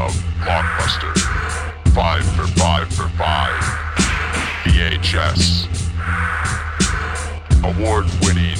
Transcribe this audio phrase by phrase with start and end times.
[0.00, 1.12] of Blockbuster.
[1.92, 3.60] Five for five for five.
[4.64, 5.68] VHS.
[7.62, 8.56] Award winning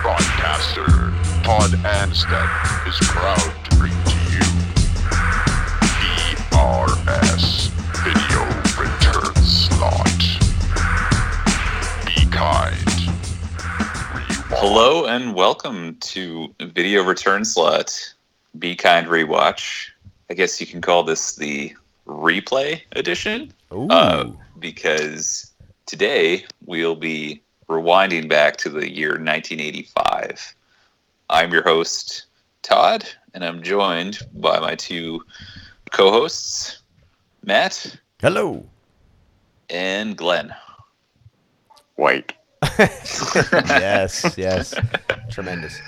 [0.00, 0.86] broadcaster
[1.44, 2.48] Todd Anstead
[2.88, 4.46] is proud to bring to you
[6.48, 7.68] VRS
[8.02, 8.42] Video
[8.80, 10.22] Return Slot.
[12.06, 12.90] Be kind.
[14.56, 18.14] Hello and welcome to Video Return Slot
[18.58, 19.90] Be Kind Rewatch.
[20.28, 21.74] I guess you can call this the
[22.06, 23.88] replay edition Ooh.
[23.88, 25.52] uh, because
[25.86, 30.54] today we'll be rewinding back to the year 1985.
[31.30, 32.26] I'm your host,
[32.62, 33.04] Todd,
[33.34, 35.24] and I'm joined by my two
[35.92, 36.82] co hosts,
[37.44, 38.64] Matt Hello.
[39.70, 40.54] and Glen.
[41.94, 42.32] White.
[42.78, 44.74] yes, yes.
[45.30, 45.80] Tremendous.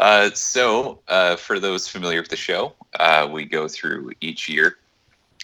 [0.00, 4.78] Uh, so, uh, for those familiar with the show, uh, we go through each year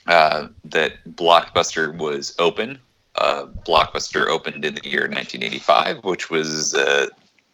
[0.07, 2.79] uh, that Blockbuster was open.
[3.17, 7.07] Uh, Blockbuster opened in the year 1985, which was uh,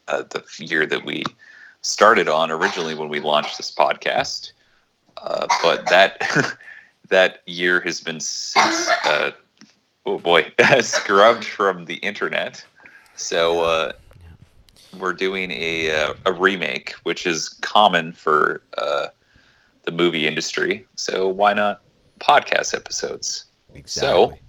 [0.06, 1.25] the year that we
[1.80, 4.53] started on originally when we launched this podcast.
[5.61, 6.56] But that
[7.08, 8.89] that year has been since
[10.06, 12.64] oh boy scrubbed from the internet.
[13.17, 13.92] So
[14.98, 19.09] we're doing a uh, a remake, which is common for uh,
[19.85, 20.87] the movie industry.
[20.97, 21.83] So why not
[22.21, 23.47] podcast episodes?
[23.75, 24.41] Exactly.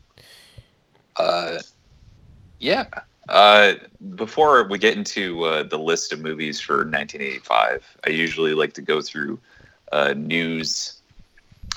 [1.15, 1.59] Uh,
[2.59, 2.85] yeah.
[3.29, 3.73] Uh,
[4.15, 8.81] before we get into uh, the list of movies for 1985, I usually like to
[8.81, 9.39] go through
[9.91, 10.99] uh, news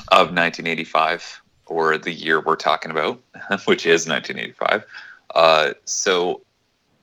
[0.09, 3.20] of 1985 or the year we're talking about,
[3.67, 4.84] which is 1985.
[5.34, 6.41] Uh, so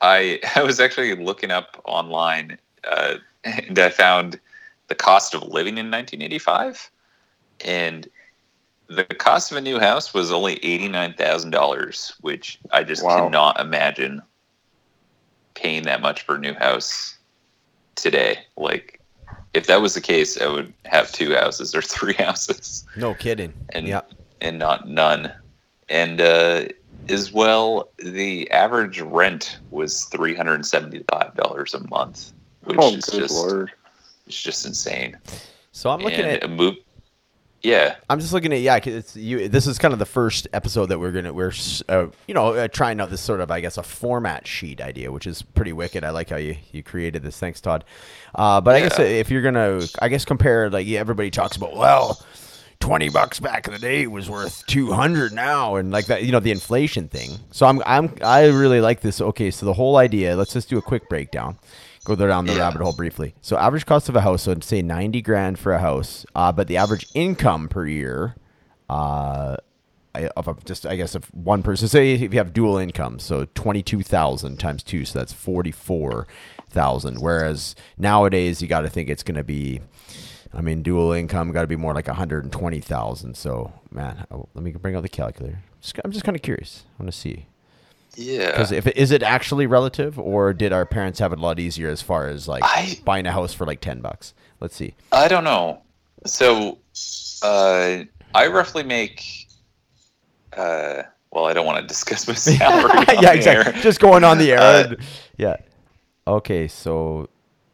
[0.04, 4.40] I I was actually looking up online uh, and I found
[4.90, 6.92] the cost of living in 1985,
[7.66, 8.08] and
[8.88, 13.04] the cost of a new house was only eighty nine thousand dollars, which I just
[13.04, 13.26] Wow.
[13.26, 14.22] cannot imagine
[15.56, 17.18] paying that much for a new house
[17.96, 18.40] today.
[18.58, 19.00] Like,
[19.54, 23.54] if that was the case, I would have two houses or three houses No kidding.
[23.74, 24.02] and yeah.
[24.42, 25.32] and not none.
[25.90, 26.66] And uh,
[27.10, 32.34] as well, the average rent was three hundred and seventy five dollars a month,
[32.64, 33.72] which Oh, is just lord.
[34.28, 35.18] it's just insane.
[35.72, 36.76] So I'm looking and at a move.
[37.62, 38.78] Yeah, I'm just looking at yeah.
[38.80, 39.48] 'cause It's you.
[39.48, 41.54] This is kind of the first episode that we're gonna we're
[41.88, 45.14] uh, you know uh, trying out this sort of I guess a format sheet idea,
[45.14, 46.04] which is pretty wicked.
[46.04, 47.40] I like how you you created this.
[47.40, 47.86] Thanks, Todd.
[48.36, 51.76] Uh, but I guess if you're gonna I guess compare like yeah, everybody talks about
[51.78, 52.22] well.
[52.84, 56.42] 20 bucks back in the day was worth 200 now and like that you know
[56.42, 60.36] the inflation thing so i'm i'm i really like this okay so the whole idea
[60.36, 61.58] let's just do a quick breakdown
[62.04, 62.60] go down the Yeah.
[62.60, 65.80] rabbit hole briefly so average cost of a house so say 90 grand for a
[65.80, 68.36] house uh, but the average income per year
[68.90, 69.56] uh,
[70.36, 73.48] of a, just I guess if one person say if you have dual income, so
[73.56, 76.28] twenty two thousand times two, so that's forty four
[76.70, 77.20] thousand.
[77.20, 79.82] Whereas nowadays you got to think it's going to be,
[80.54, 83.36] I mean, dual income got to be more like one hundred and twenty thousand.
[83.36, 85.60] So man, oh, let me bring out the calculator.
[85.82, 86.84] Just, I'm just kind of curious.
[87.00, 87.48] I want to see
[88.16, 88.52] yeah.
[88.52, 91.60] because if it, is it actually relative, or did our parents have it a lot
[91.60, 94.34] easier as far as like I- buying a house for like ten bucks?
[94.60, 94.96] Let's see.
[95.12, 95.82] I don't know.
[96.26, 96.78] So,
[97.42, 98.04] uh,
[98.34, 99.48] I roughly make.
[100.56, 103.06] Uh, well, I don't want to discuss my salary.
[103.22, 103.74] yeah, exactly.
[103.74, 103.82] air.
[103.82, 104.60] Just going on the air.
[104.60, 104.98] Uh, and-
[105.38, 105.58] yeah.
[106.26, 107.28] Okay, so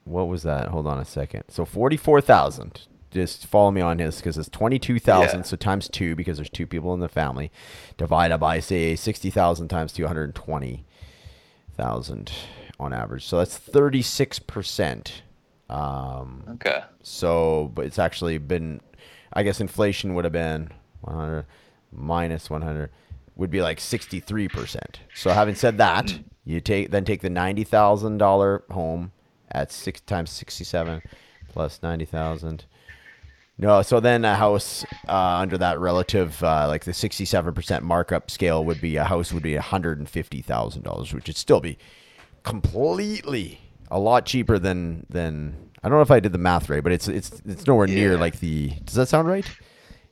[0.10, 0.68] what was that?
[0.70, 1.44] Hold on a second.
[1.50, 2.82] So forty-four thousand.
[3.12, 5.40] Just follow me on this because it's twenty-two thousand.
[5.40, 5.46] Yeah.
[5.46, 7.52] So times two because there's two people in the family.
[7.98, 10.86] Divided by say sixty thousand times two hundred twenty
[11.76, 12.32] thousand
[12.80, 13.26] on average.
[13.26, 15.24] So that's thirty-six percent.
[15.70, 16.82] Um, Okay.
[17.04, 18.82] so, but it's actually been,
[19.32, 20.72] I guess inflation would have been
[21.02, 21.46] 100
[21.92, 22.90] minus 100
[23.36, 24.80] would be like 63%.
[25.14, 29.12] So having said that, you take then take the $90,000 home
[29.52, 31.02] at 6 times 67
[31.50, 32.66] plus 90,000.
[33.58, 38.64] No, so then a house uh, under that relative, uh, like the 67% markup scale
[38.64, 41.78] would be a house would be $150,000, which would still be
[42.44, 43.60] completely
[43.92, 46.92] a lot cheaper than than I don't know if I did the math right, but
[46.92, 48.20] it's it's it's nowhere near Yeah.
[48.20, 48.70] like the.
[48.86, 49.46] Does that sound right?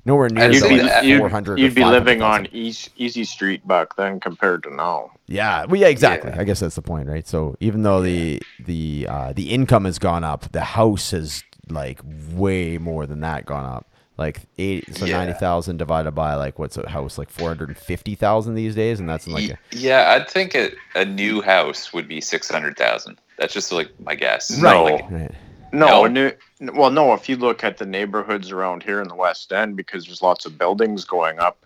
[0.07, 2.24] Nowhere near say like you'd, 400 you'd be living 500,000.
[2.24, 5.12] on East, Easy Street back then compared to now.
[5.27, 6.31] Yeah, well, yeah, exactly.
[6.31, 6.39] Yeah.
[6.39, 7.27] I guess that's the point, right?
[7.27, 12.00] So even though the the uh, the income has gone up, the house has like
[12.31, 13.86] way more than that gone up.
[14.18, 15.18] Like eight, so Yeah.
[15.18, 18.75] ninety thousand divided by like what's a house like four hundred and fifty thousand these
[18.75, 22.50] days, and that's like a, yeah, I'd think a, a new house would be six
[22.50, 23.19] hundred thousand.
[23.38, 24.57] That's just like my guess.
[24.57, 24.86] No.
[24.86, 25.31] Like, right.
[25.77, 26.31] No, No?
[26.59, 27.13] new, well, no.
[27.13, 30.47] If you look at the neighborhoods around here in the West End, because there's lots
[30.47, 31.65] of buildings going up,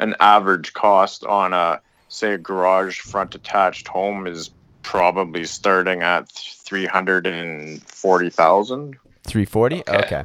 [0.00, 4.50] an average cost on a say a garage front attached home is
[4.82, 8.96] probably starting at three hundred and forty thousand.
[9.24, 9.80] 340?
[9.88, 9.98] Okay.
[9.98, 10.24] Okay.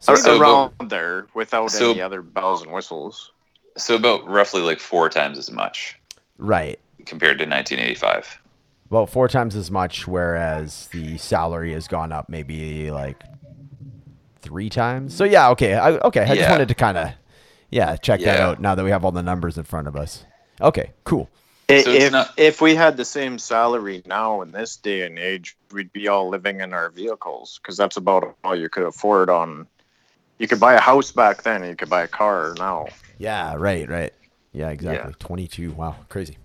[0.00, 3.30] So- so around there without so- any other bells and whistles.
[3.76, 5.96] So about roughly like four times as much
[6.38, 6.78] Right.
[7.06, 8.38] compared to 1985.
[8.92, 13.22] Well, four times as much, whereas the salary has gone up maybe like
[14.42, 15.14] three times.
[15.14, 16.20] So yeah, okay, I, okay.
[16.20, 17.08] I just wanted to kind of,
[17.70, 20.26] yeah, check that out now that we have all the numbers in front of us.
[20.60, 21.30] Okay, cool.
[21.70, 25.18] I- So if not- if we had the same salary now in this day and
[25.18, 29.30] age, we'd be all living in our vehicles because that's about all you could afford.
[29.30, 29.66] On
[30.38, 32.88] you could buy a house back then, and you could buy a car now.
[33.16, 34.12] Yeah, right, right.
[34.52, 35.14] Yeah, exactly.
[35.18, 35.70] Twenty-two.
[35.72, 36.36] Wow, crazy.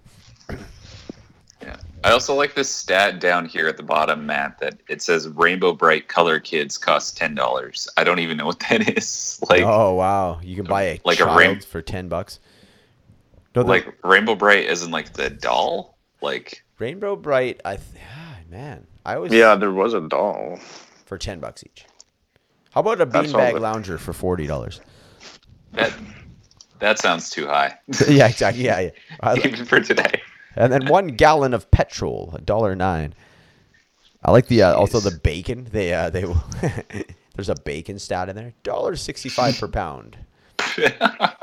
[1.62, 1.76] Yeah.
[2.04, 5.74] I also like this stat down here at the bottom, Matt, that it says Rainbow
[5.74, 7.88] Brite Color Kids cost ten dollars.
[7.98, 9.44] I don't even know what that is.
[9.50, 12.40] Like oh wow, you can buy a like a child rain- for ten bucks.
[13.56, 15.98] No, the like Rainbow Brite isn't like the doll.
[16.22, 17.60] Like Rainbow Brite.
[17.66, 20.60] I th- ah, man, I always Yeah, there was a doll.
[21.06, 21.86] for ten bucks each.
[22.72, 24.80] How about a beanbag the- lounger for forty dollars?
[25.74, 25.94] that
[26.80, 27.78] that sounds too high.
[28.08, 28.64] yeah, exactly.
[28.66, 28.92] Yeah,
[29.24, 29.36] yeah.
[29.44, 30.22] Even for today.
[30.58, 33.14] And then one gallon of petrol, a dollar nine.
[34.24, 35.68] I like the uh, also the bacon.
[35.72, 36.26] They uh, they
[37.36, 38.54] there's a bacon stat in there.
[38.64, 40.18] Dollar sixty five per pound.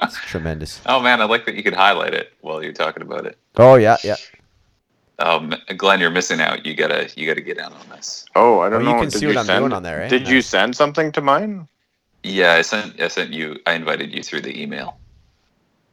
[0.02, 0.80] It's tremendous.
[0.86, 3.38] Oh man, I like that you could highlight it while you're talking about it.
[3.56, 4.16] Oh yeah, yeah.
[5.18, 6.66] Um, Glen, you're missing out.
[6.66, 8.26] You gotta you gotta get in on this.
[8.34, 10.08] Oh, I don't Oh, you can Did see what I'm send, doing on there, eh?
[10.08, 11.68] Did you send something to mine?
[12.22, 13.58] Yeah, I sent I sent you.
[13.66, 14.98] I invited you through the email,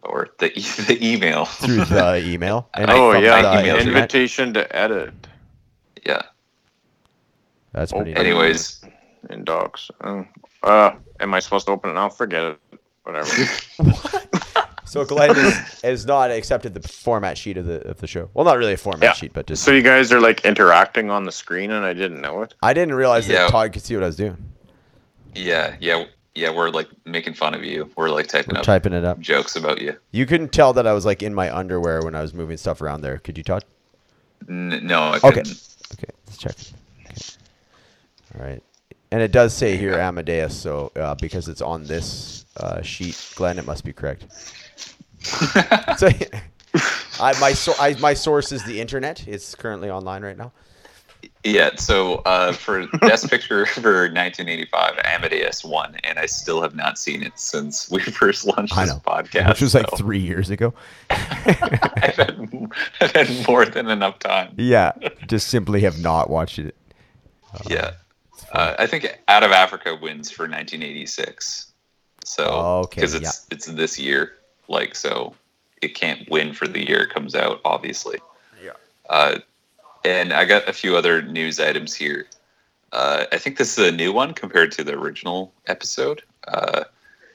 [0.03, 1.45] or the e- the email.
[1.45, 2.69] Through the email.
[2.73, 3.87] And oh yeah, the emailed internet.
[3.95, 5.13] invitation to edit
[6.05, 6.21] yeah.
[7.73, 8.11] That's pretty.
[8.11, 8.25] Oh, nice.
[8.25, 8.81] Anyways,
[9.29, 9.91] in docs.
[10.03, 10.25] Oh.
[10.63, 12.09] Uh, am I supposed to open it now?
[12.09, 12.59] Forget it.
[13.03, 13.31] Whatever.
[14.83, 15.53] So Glen is,
[15.83, 18.29] has not accepted the format sheet of the of the show.
[18.33, 19.13] Well, not really a format Yeah.
[19.13, 22.19] sheet, but just so you guys are like interacting on the screen, and I didn't
[22.19, 22.55] know it.
[22.61, 23.43] I didn't realize Yeah.
[23.43, 24.35] that Todd could see what I was doing.
[25.33, 26.03] yeah, yeah,
[26.35, 26.49] yeah.
[26.51, 27.89] We're like making fun of you.
[27.95, 29.19] We're like typing We're up typing it up.
[29.19, 29.95] jokes about you.
[30.11, 32.81] You couldn't tell that I was like in my underwear when I was moving stuff
[32.81, 33.17] around there.
[33.17, 33.63] Could you, Todd?
[34.49, 35.31] N- no, I Okay.
[35.31, 35.67] couldn't.
[35.93, 36.55] Okay, let's check.
[37.05, 37.15] Okay.
[38.39, 38.63] All right.
[39.11, 43.59] And it does say here Amadeus, so uh, because it's on this uh, sheet, Glen,
[43.59, 44.25] it must be correct.
[45.21, 46.07] so,
[47.19, 49.27] I, my so, I, my source is the internet.
[49.27, 50.53] It's currently online right now.
[51.43, 56.99] Yeah, so uh, for Best Picture for 1985, Amadeus won, and I still have not
[56.99, 59.49] seen it since we first launched this podcast.
[59.49, 60.73] which was like three years ago.
[61.09, 62.71] I've, had,
[63.01, 64.53] I've had more than enough time.
[64.57, 64.91] Yeah,
[65.27, 66.75] just simply have not watched it.
[67.67, 67.91] Yeah.
[68.51, 71.71] Uh, I think Out of Africa wins for 1986.
[72.23, 72.43] So,
[72.83, 74.33] Okay, because it's it's this year,
[74.67, 75.33] like so,
[75.81, 78.19] it can't win for the year it comes out, obviously.
[78.63, 79.37] Yeah.
[80.03, 82.27] And I got a few other news items here.
[82.91, 86.23] Uh, I think this is a new one compared to the original episode.
[86.47, 86.83] Uh,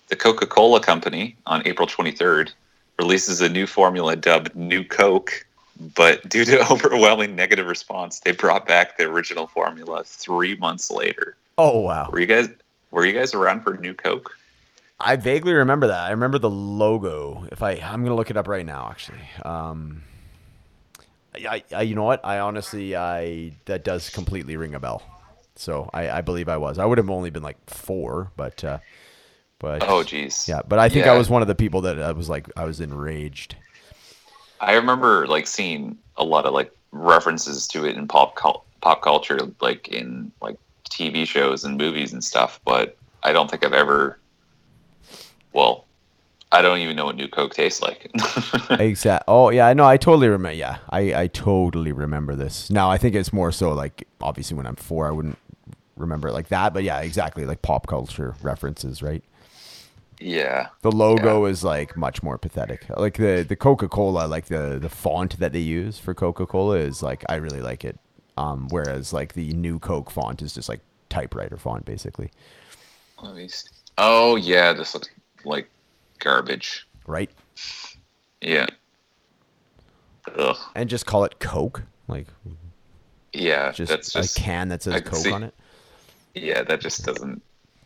[0.08, 2.50] the Coca Cola Company on April 23rd
[2.98, 5.46] releases a new formula dubbed New Coke,
[5.94, 11.36] but due to overwhelming negative response, they brought back the original formula three months later.
[11.58, 12.10] Oh wow!
[12.10, 12.48] Were you guys
[12.90, 14.36] were you guys around for New Coke?
[14.98, 16.00] I vaguely remember that.
[16.00, 17.46] I remember the logo.
[17.52, 18.88] If I, I'm gonna look it up right now.
[18.90, 20.02] Actually, um,
[21.36, 22.24] I, I, you know what?
[22.24, 25.02] I honestly, I that does completely ring a bell.
[25.56, 26.78] So I, I believe I was.
[26.78, 28.78] I would have only been like four, but, uh,
[29.58, 30.46] but Oh, geez.
[30.48, 30.60] yeah.
[30.66, 31.12] But I think Yeah.
[31.12, 33.56] I was one of the people that I was like, I was enraged.
[34.60, 39.02] I remember like seeing a lot of like references to it in pop cul- pop
[39.02, 40.56] culture, like in like
[40.90, 42.60] TV shows and movies and stuff.
[42.64, 44.18] But I don't think I've ever.
[45.52, 45.85] Well,
[46.56, 48.10] I don't even know what New Coke tastes like.
[48.80, 49.24] Exact.
[49.28, 50.56] Oh yeah, no, I totally remember.
[50.56, 52.70] Yeah, I, I totally remember this.
[52.70, 55.38] Now I think it's more so like obviously when I'm four, I wouldn't
[55.96, 56.74] remember it like that.
[56.74, 59.22] But yeah, exactly like pop culture references, right?
[60.20, 60.68] yeah.
[60.82, 62.86] The logo is like much more pathetic.
[62.96, 66.76] Like the the Coca Cola, like the the font that they use for Coca Cola
[66.78, 67.98] is like I really like it.
[68.38, 72.30] Um, whereas like the new Coke font is just like typewriter font basically,
[73.22, 73.68] Let me see.
[73.98, 75.08] Oh yeah, this looks
[75.44, 75.68] like
[76.18, 76.86] garbage.
[77.06, 77.30] right?
[78.40, 78.66] Yeah.
[80.36, 80.56] Ugh.
[80.74, 82.26] And just call it Coke, like
[83.32, 85.54] Yeah, just, that's just a can that says Coke see- on it.
[86.34, 87.42] yeah, that just doesn't.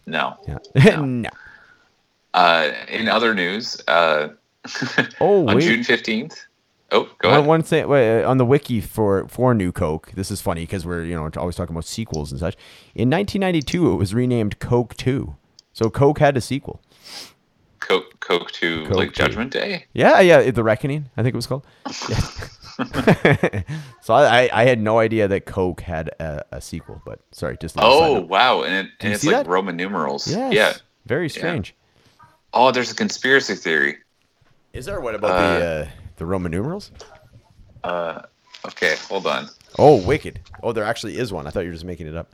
[0.06, 0.37] No.
[0.49, 0.58] Yeah.
[0.96, 1.04] No.
[1.04, 1.30] no.
[2.32, 4.28] Uh, in other news, uh,
[5.20, 5.62] Oh on wait.
[5.62, 6.44] June fifteenth,
[6.92, 7.44] Oh, go ahead.
[7.46, 10.12] one thing wait, on the wiki for for New Coke.
[10.14, 12.54] This is funny because we're you know always talking about sequels and such.
[12.94, 15.34] In 1992, it was renamed Coke 2.
[15.72, 16.80] So Coke had a sequel.
[17.90, 19.23] Coke, Coke to Coke like 2.
[19.25, 19.87] Judgment Day.
[19.92, 21.66] Yeah, yeah, The Reckoning, I think it was called.
[22.09, 22.20] Yeah.
[24.00, 27.75] so I, I had no idea that Coke had a, a sequel, but sorry, just
[27.78, 29.47] Oh wow, and, it, and it's like that?
[29.47, 30.26] Roman numerals.
[30.28, 30.73] Yes, Yeah.
[31.04, 31.75] very strange.
[32.54, 33.99] Oh, there's a conspiracy theory.
[34.73, 36.90] Is there what about Uh, the uh, the Roman numerals?
[37.85, 38.23] Uh,
[38.66, 39.49] okay, hold on.
[39.78, 40.40] Oh, wicked!
[40.62, 41.47] Oh, there actually is one.
[41.47, 42.28] I thought you were just making it up.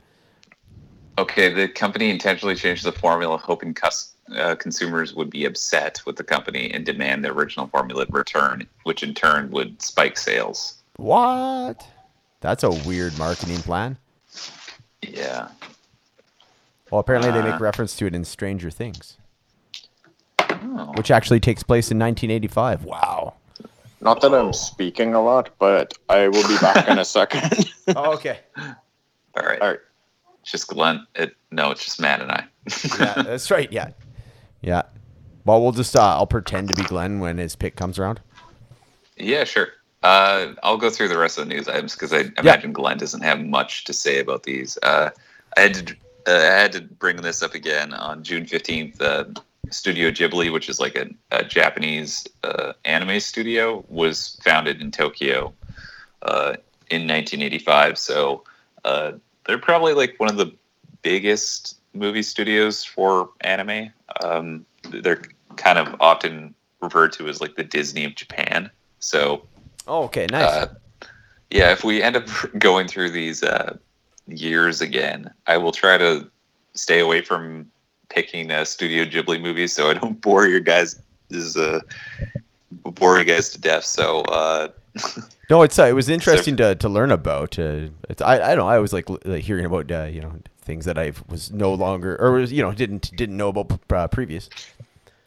[1.17, 6.15] Okay, the company intentionally changed the formula, hoping cus- uh, consumers would be upset with
[6.15, 10.75] the company and demand the original formula return, which in turn would spike sales.
[10.97, 11.87] What?
[12.41, 13.97] That's a weird marketing plan.
[15.01, 15.47] Yeah.
[16.91, 17.59] Well, apparently they make Uh.
[17.59, 19.17] reference to it in Stranger Things,
[20.39, 20.93] Oh.
[20.95, 22.83] which actually takes place in 1985.
[22.83, 23.33] Wow.
[23.99, 27.71] Not that I'm speaking a lot, but I will be back in a second.
[27.95, 28.39] Oh, okay.
[28.57, 29.59] All right.
[29.61, 29.79] All right.
[30.41, 31.05] It's just Glen.
[31.15, 32.45] It, no, it's just Matt and I.
[32.99, 33.71] Yeah, that's right.
[33.71, 33.89] Yeah.
[34.61, 34.83] Yeah.
[35.45, 38.19] Well, we'll just uh, I'll pretend to be Glen when his pick comes around.
[39.17, 39.69] yeah, sure.
[40.03, 43.23] Uh, I'll go through the rest of the news items because I imagine Glen doesn't
[43.23, 44.77] have much to say about these.
[44.83, 45.09] Uh,
[45.55, 45.95] I had to
[46.27, 49.01] uh, I had to bring this up again on June fifteenth.
[49.01, 49.25] Uh,
[49.71, 55.53] studio Ghibli, which is like a, a Japanese uh, anime studio, was founded in Tokyo
[56.21, 56.55] uh,
[56.89, 57.97] in 1985.
[57.97, 58.43] So
[58.85, 59.13] uh,
[59.45, 60.53] they're probably like one of the
[61.01, 63.91] biggest movie studios for anime.
[64.23, 65.21] Um, they're
[65.55, 68.69] kind of often referred to as like the Disney of Japan.
[68.99, 69.43] So
[69.87, 70.27] Oh, okay.
[70.29, 70.43] Nice.
[70.43, 70.73] uh,
[71.49, 72.27] yeah, if we end up
[72.59, 73.77] going through these uh,
[74.27, 76.29] years again, I will try to
[76.73, 77.71] stay away from
[78.09, 80.99] picking uh, Studio Ghibli movies so I don't bore your guys
[81.29, 81.79] is uh,
[82.83, 83.85] bore you guys to death.
[83.85, 84.69] So uh,
[85.49, 87.57] no, it's uh, it was interesting to, to learn about.
[87.57, 88.67] Uh, it's, I I don't know.
[88.67, 90.33] I always like, like hearing about uh, you know
[90.67, 93.95] things that I was no longer or was you know didn't didn't know about p-
[93.95, 94.49] uh, previous.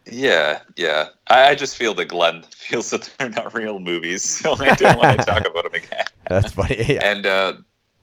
[0.06, 4.54] yeah, yeah, I, I just feel that Glen feels that they're not real movies, so
[4.58, 6.04] I don't want to talk about them again.
[6.28, 6.84] That's funny.
[6.86, 7.10] Yeah.
[7.10, 7.54] And uh,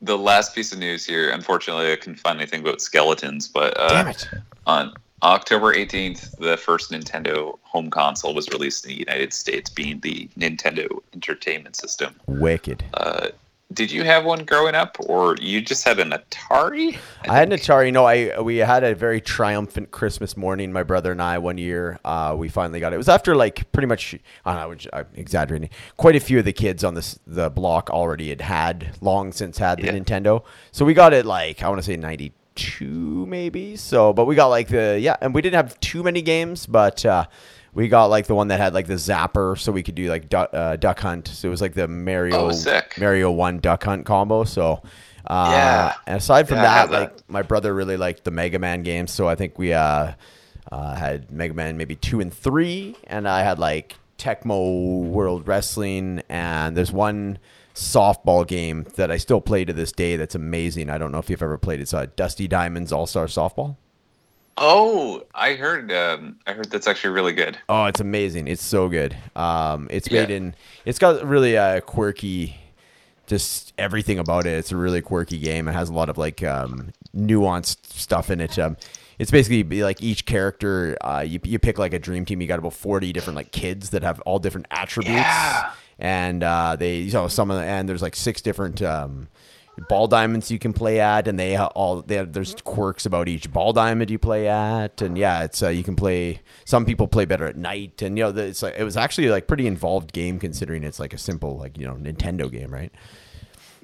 [0.01, 3.89] the last piece of news here, unfortunately, I couldn't find anything about skeletons, but uh,
[3.89, 4.27] Damn it.
[4.65, 9.99] On October 18th, the first Nintendo home console was released in the United States, being
[10.01, 12.13] the Nintendo Entertainment System.
[12.27, 12.83] Wicked.
[12.93, 13.29] Uh,
[13.73, 16.97] did you have one growing up, or you just had an Atari?
[17.27, 17.59] I had an?
[17.59, 17.91] Atari.
[17.91, 20.71] No, I we had a very triumphant Christmas morning.
[20.71, 21.99] My brother and I one year.
[22.05, 22.95] Uh, we finally got it.
[22.95, 24.15] It was after like pretty much.
[24.45, 25.69] i don't know i'm exaggerating.
[25.97, 29.57] Quite a few of the kids on this the block already had had long since
[29.57, 29.93] had the Yeah.
[29.97, 30.43] Nintendo.
[30.71, 33.75] So we got it like I want to say ninety two maybe.
[33.75, 37.05] So, but we got like the yeah, and we didn't have too many games, but.
[37.05, 37.25] uh
[37.77, 40.29] we got like the one that had like the zapper, so we could do like
[40.29, 41.27] duck, uh, duck hunt.
[41.27, 42.81] So it was like the Mario Oh.
[42.99, 44.43] Mario One Duck Hunt combo.
[44.45, 44.81] So
[45.27, 45.93] uh, Yeah.
[46.07, 46.99] and aside from Yeah, that, have that.
[46.99, 50.13] like my brother really liked the Mega Man games, so I think we uh,
[50.71, 56.23] uh, had Mega Man maybe two and three, and I had like Tecmo World Wrestling,
[56.29, 57.37] and there's one
[57.75, 60.89] softball game that I still play to this day that's amazing.
[60.89, 61.83] I don't know if you've ever played it.
[61.83, 63.75] It's uh, Dusty Diamonds All Star Softball.
[64.57, 65.91] Oh, I heard.
[65.91, 67.57] Um, I heard that's actually really good.
[67.69, 68.47] Oh, it's amazing.
[68.47, 69.15] It's so good.
[69.35, 70.21] Um, it's Yeah.
[70.21, 70.55] made in.
[70.85, 72.57] It's got really a quirky,
[73.27, 74.53] just everything about it.
[74.57, 75.67] It's a really quirky game.
[75.67, 78.57] It has a lot of like um, nuanced stuff in it.
[78.57, 78.77] Um,
[79.19, 80.97] it's basically like each character.
[81.01, 82.41] Uh, you you pick like a dream team.
[82.41, 85.17] You got about forty different like kids that have all different attributes.
[85.19, 85.71] Yeah.
[85.99, 89.27] And uh, they, you know, some of the, and there's like six different um,
[89.89, 93.51] ball diamonds you can play at, and they all they have, there's quirks about each
[93.51, 96.41] ball diamond you play at, and yeah, it's uh, you can play.
[96.65, 99.29] Some people play better at night, and you know, the- it's like it was actually
[99.29, 102.91] like pretty involved game considering it's like a simple like you know Nintendo game, right?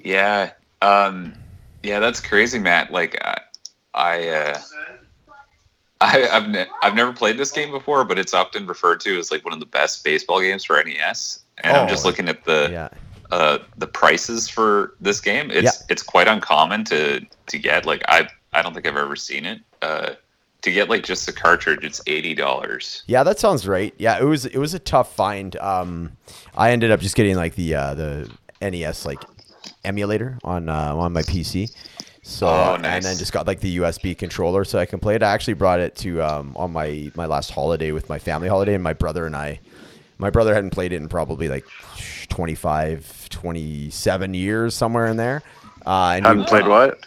[0.02, 0.50] Yeah.
[0.82, 1.34] Um,
[1.82, 2.90] yeah, that's crazy, Matt.
[2.92, 3.40] Like, I,
[3.94, 4.58] I, uh,
[6.00, 9.30] I I've, ne- I've never played this game before, but it's often referred to as
[9.30, 11.40] like one of the best baseball games for NES.
[11.58, 12.88] And I'm Oh, just looking at the Yeah,
[13.34, 15.50] uh, the prices for this game.
[15.50, 17.84] It's it's quite uncommon to to get.
[17.84, 19.60] Like, I I don't think I've ever seen it.
[19.82, 20.10] Uh,
[20.62, 23.02] to get like just the cartridge, it's eighty dollars.
[23.08, 23.92] yeah, that sounds right.
[23.98, 25.56] Yeah, it was it was a tough find.
[25.56, 26.12] Um,
[26.56, 28.30] I ended up just getting like the uh, the
[28.62, 29.18] NES like
[29.84, 31.74] emulator on uh, on my PC.
[32.22, 35.22] So Oh, and then just got like the USB controller so I can play it.
[35.24, 38.74] I actually brought it to um, on my my last holiday with my family holiday
[38.74, 39.58] and my brother and I.
[40.18, 41.64] My brother hadn't played it in probably like
[42.28, 45.42] 25, 27 years somewhere in there.
[45.84, 47.06] Uh, and Haven't played what?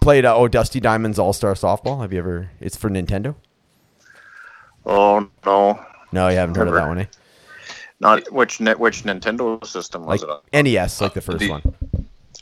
[0.00, 2.00] played uh, oh Dusty Diamonds All Star Softball.
[2.02, 2.50] Have you ever?
[2.60, 3.34] It's for Nintendo.
[4.84, 5.84] Oh no.
[6.12, 7.06] No, you haven't heard of that one, eh?
[7.98, 10.64] Not which which Nintendo system was like it on?
[10.64, 11.62] NES, like the first the- one.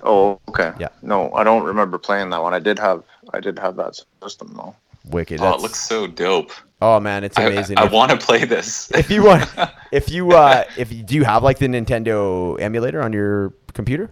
[0.03, 0.73] Oh, okay.
[0.79, 0.89] Yeah.
[1.01, 2.53] No, I don't remember playing that one.
[2.53, 4.77] I did have I did have that system though.
[5.11, 5.41] Wicked.
[5.41, 6.51] Oh, it looks so dope.
[6.83, 7.79] oh man, it's I- amazing.
[7.79, 8.91] I, If- want to play this.
[8.93, 9.49] if you want
[9.93, 14.11] if you uh if you do you have like the Nintendo emulator on your computer?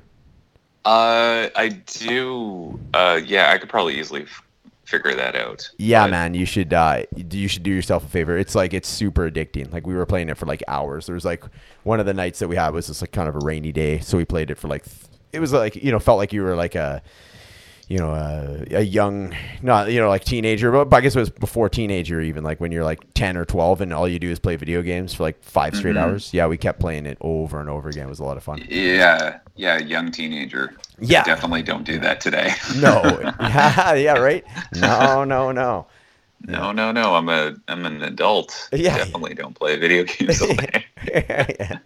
[0.84, 2.78] Uh, I do.
[2.92, 4.42] Uh, yeah, I could probably easily f-
[4.84, 5.70] figure that out.
[5.78, 8.36] Yeah, But- man, you should uh you should do yourself a favor.
[8.36, 9.72] It's like it's super addicting.
[9.72, 11.06] Like we were playing it for like hours.
[11.06, 11.44] There was like
[11.84, 14.00] one of the nights that we had was just like kind of a rainy day,
[14.00, 14.96] so we played it for like th-
[15.32, 17.00] it was like you know felt like you were like a
[17.92, 21.28] you know a, a young not you know like teenager, but, I guess it was
[21.28, 24.38] before teenager even like when you're like 10 or 12 and all you do is
[24.38, 25.98] play video games for like 5 straight Mm-hmm.
[26.10, 26.32] hours.
[26.32, 28.06] Yeah, we kept playing it over and over again.
[28.06, 28.64] It was a lot of fun.
[28.66, 30.74] Yeah, yeah, young teenager.
[30.98, 31.22] Yeah.
[31.24, 32.54] definitely don't do that today.
[32.78, 33.02] No.
[33.40, 34.42] yeah, yeah, right?
[34.76, 35.86] No, no, no.
[36.46, 37.14] no, no, no.
[37.14, 38.70] I'm a, I'm an adult.
[38.72, 38.96] Yeah.
[38.96, 40.86] definitely don't play video games all day.
[41.12, 41.78] yeah.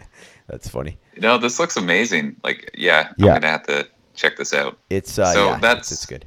[0.46, 0.98] That's funny.
[1.16, 2.36] you know, this looks amazing.
[2.44, 3.34] Like, yeah, Yeah.
[3.34, 4.78] I'm gonna have to check this out.
[4.90, 6.26] It's uh So yeah, that's- it's, good.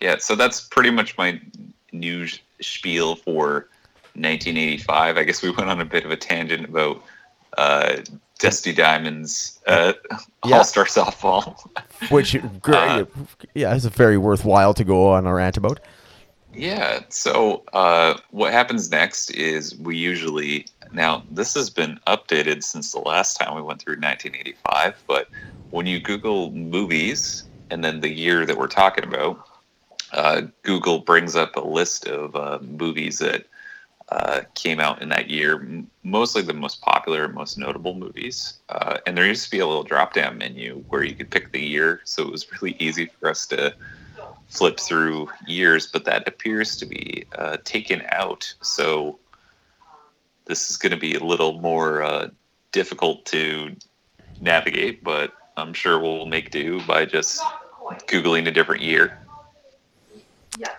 [0.00, 1.40] Yeah, so that's pretty much my
[1.92, 3.68] news spiel for
[4.14, 5.16] 1985.
[5.16, 7.02] I guess we went on a bit of a tangent about
[7.56, 7.96] uh,
[8.38, 9.92] Dusty Diamonds uh,
[10.44, 10.56] Yeah.
[10.58, 11.56] All Star Softball.
[12.10, 13.04] Which great, Uh,
[13.54, 15.80] yeah, it's very worthwhile to go on a rant about.
[16.52, 17.00] Yeah.
[17.08, 23.00] So uh, what happens next is we usually now this has been updated since the
[23.00, 25.02] last time we went through 1985.
[25.06, 25.28] But
[25.74, 29.44] when you Google movies and then the year that we're talking about,
[30.12, 33.46] uh, Google brings up a list of uh, movies that
[34.10, 35.66] uh, came out in that year,
[36.04, 38.60] mostly the most popular, most notable movies.
[38.68, 41.50] Uh, and there used to be a little drop down menu where you could pick
[41.50, 43.74] the year, so it was really easy for us to
[44.46, 48.54] flip through years, but that appears to be uh, taken out.
[48.60, 49.18] So
[50.44, 52.28] this is going to be a little more uh,
[52.70, 53.74] difficult to
[54.40, 57.40] navigate, but I'm sure we'll make do by just
[58.06, 59.18] googling a different year.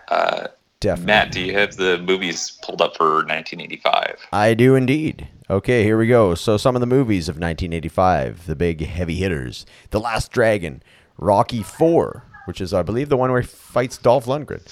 [0.08, 0.48] Uh,
[0.80, 1.06] Definitely.
[1.06, 4.26] Matt, do you have the movies pulled up for 1985?
[4.32, 5.28] I do indeed.
[5.48, 6.34] Okay, here we go.
[6.34, 10.82] So some of the movies of 1985, the big heavy hitters: The Last Dragon,
[11.16, 14.62] Rocky Four, which is I believe the one where he fights Dolph Lundgren,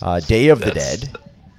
[0.00, 1.16] uh, Day of the Dead,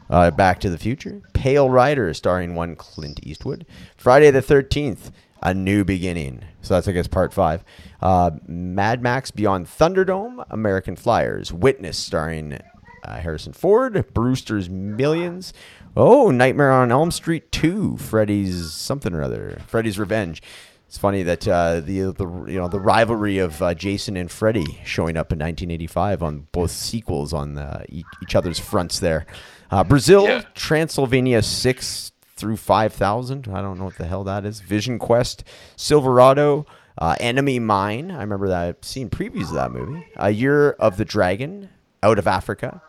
[0.09, 5.11] uh, Back to the Future, Pale Rider, starring one Clint Eastwood, Friday the 13th,
[5.43, 6.41] A New Beginning.
[6.61, 7.63] So that's I guess part five.
[8.01, 12.59] Uh, Mad Max Beyond Thunderdome, American Flyers, Witness, starring
[13.03, 15.53] uh, Harrison Ford, Brewster's Millions.
[15.95, 20.41] Oh, Nightmare on Elm Street 2, Freddy's something or other, Freddy's Revenge.
[20.87, 24.79] It's funny that uh, the the you know the rivalry of uh, Jason and Freddy
[24.85, 29.25] showing up in 1985 on both sequels on uh, e- each other's fronts there.
[29.71, 30.43] Uh, Brazil, Yeah.
[30.53, 32.11] Transylvania 6
[32.43, 33.47] through 5000.
[33.47, 34.59] I don't know what the hell that is.
[34.59, 35.45] Vision Quest,
[35.77, 36.65] Silverado,
[36.97, 38.11] uh, Enemy Mine.
[38.11, 38.61] I remember that.
[38.67, 40.05] I've seen previews of that movie.
[40.17, 41.69] A Year of the Dragon,
[42.03, 42.81] Out of Africa.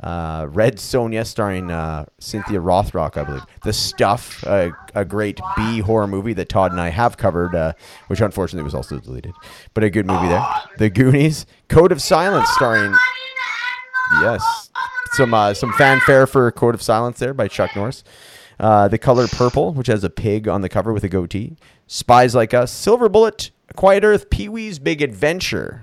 [0.00, 3.42] Uh, Red Sonja, starring uh, Cynthia Rothrock, I believe.
[3.64, 7.72] The Stuff, a great B horror movie that Todd and I have covered, uh,
[8.06, 9.34] which unfortunately was also deleted,
[9.74, 10.46] but a good movie there.
[10.78, 12.94] The Goonies, Code of Silence, starring
[14.22, 14.70] yes,
[15.14, 18.04] some uh, some fanfare for Code of Silence there by Chuck Norris.
[18.60, 21.56] Uh, the Color Purple, which has a pig on the cover with a goatee.
[21.86, 25.82] Spies Like Us, Silver Bullet, Quiet Earth, Pee Wee's Big Adventure.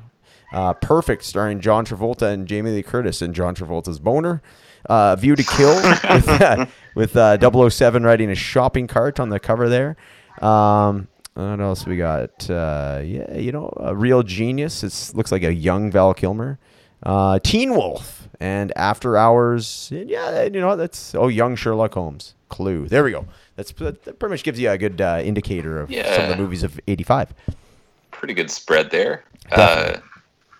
[0.54, 4.44] Uh, Perfect, starring John Travolta and Jamie Lee Curtis and John Travolta's boner.
[4.88, 5.76] Uh, View to Kill
[6.14, 9.98] with, uh, with uh, 007 riding a shopping cart on the cover there.
[10.40, 12.48] Um, what else we got?
[12.50, 14.84] Uh, yeah, you know, a real genius.
[14.84, 16.60] It looks like a young Val Kilmer.
[17.04, 19.90] Uh, Teen Wolf and After Hours.
[19.92, 22.34] Yeah, you know that's oh, young Sherlock Holmes.
[22.50, 22.88] Clue.
[22.88, 23.26] There we go.
[23.58, 26.16] That's that pretty much gives you a good uh, indicator of yeah.
[26.16, 27.34] some of the movies of '85.
[28.12, 29.24] Pretty good spread there.
[29.52, 29.98] Uh,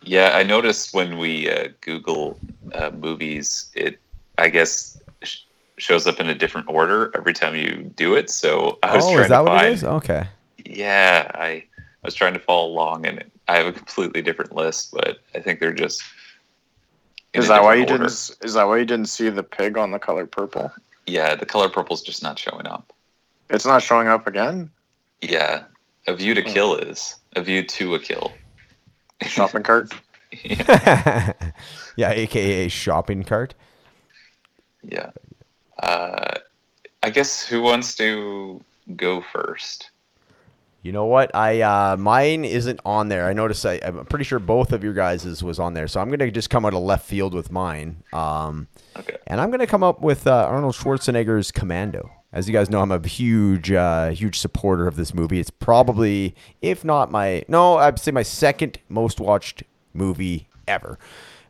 [0.02, 2.40] yeah, I noticed when we uh, Google
[2.74, 4.00] uh, movies, it
[4.38, 5.40] I guess sh-
[5.78, 8.30] shows up in a different order every time you do it.
[8.30, 9.68] So I was Oh, trying is that to what find.
[9.68, 9.84] it is?
[9.84, 10.28] Okay.
[10.66, 11.64] Yeah, I I
[12.04, 15.60] was trying to follow along, and I have a completely different list, but I think
[15.62, 16.04] they're just.
[17.38, 18.46] In Is that why you different didn't?
[18.46, 20.72] Is that why you didn't see the pig on the color purple?
[21.06, 22.92] Yeah, the color purple's just not showing up.
[23.50, 24.72] It's not showing up again.
[25.22, 25.64] Yeah,
[26.08, 28.34] a view to kill is a view to a kill.
[29.22, 29.94] Shopping cart.
[30.44, 31.34] yeah.
[31.96, 33.54] yeah, aka shopping cart.
[34.84, 35.12] yeah.
[35.80, 36.40] Uh,
[37.04, 38.64] I guess who wants to
[38.96, 39.92] go first?
[40.84, 41.36] You know what?
[41.36, 43.26] I uh, mine isn't on there.
[43.28, 43.66] I noticed.
[43.66, 46.50] I, I'm pretty sure both of your guys's was on there, so I'm gonna just
[46.50, 48.04] come out of left field with mine.
[48.14, 49.18] Um, Okay.
[49.28, 52.10] and I'm gonna come up with uh, Arnold Schwarzenegger's Commando.
[52.32, 55.40] as you guys know, I'm a huge, uh, huge supporter of this movie.
[55.40, 59.64] It's probably, if not my, no, I'd say my second most watched
[59.94, 60.98] movie ever.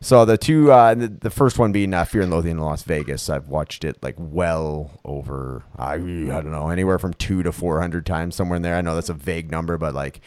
[0.00, 2.82] So the two, uh, the, the first one being uh, Fear and Loathing in Las
[2.82, 3.28] Vegas.
[3.28, 7.80] I've watched it like well over, I, I don't know, anywhere from two to four
[7.80, 8.76] hundred times, somewhere in there.
[8.76, 10.20] I know that's a vague number, but like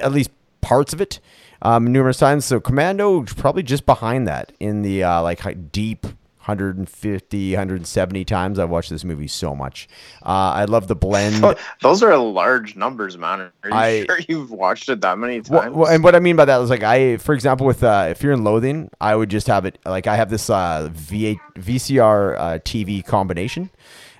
[0.00, 1.20] at least parts of it
[1.62, 2.44] um, numerous times.
[2.44, 6.06] So Commando probably just behind that in the uh, like deep
[6.48, 8.58] 150, 170 times.
[8.58, 9.88] I've watched this movie so much.
[10.22, 11.44] Uh, I love the blend.
[11.82, 13.40] Those are large numbers, man.
[13.40, 15.74] Are you I- sure you've watched it that many times?
[15.74, 18.22] well, and what I mean by that is like I, for example, with uh, if
[18.22, 22.36] you're in Loathing, I would just have it like I have this uh, V8, VCR
[22.38, 23.70] uh, TV combination,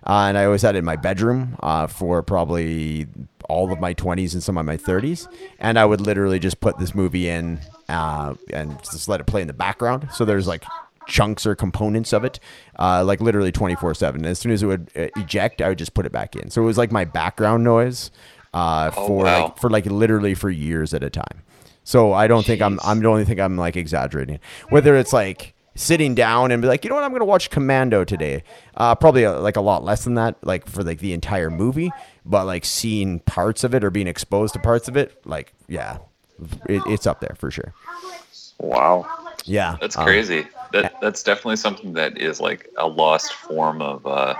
[0.07, 3.07] uh, and I always had it in my bedroom uh, for probably
[3.49, 5.27] all of my 20s and some of my 30s,
[5.59, 9.41] and I would literally just put this movie in uh, and just let it play
[9.41, 10.09] in the background.
[10.13, 10.65] So there's like
[11.09, 12.39] chunks or components of it,
[12.79, 14.25] uh, like literally 24 7.
[14.25, 16.51] As soon as it would uh, eject, I would just put it back in.
[16.51, 18.11] So it was like my background noise
[18.55, 19.45] uh, Oh, for wow.
[19.45, 21.43] like for like literally for years at a time.
[21.85, 24.39] So I don't think I'm I'm the only think I'm like exaggerating.
[24.69, 28.05] Whether it's like sitting down and be like, you know what, I'm gonna watch Commando
[28.05, 28.43] today.
[28.77, 31.91] Uh, probably uh like a lot less than that, like for like the entire movie.
[32.27, 35.99] But like seeing parts of it or being exposed to parts of it, like yeah,
[36.69, 37.73] it, it's up there for sure.
[38.59, 39.07] wow.
[39.49, 40.47] Yeah, That's um, crazy.
[40.73, 44.35] That that's definitely something that is like a lost form of uh,